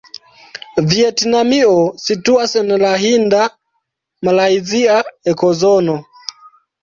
[0.91, 4.95] Vjetnamio situas en la hinda-malajzia
[5.33, 5.99] ekozono.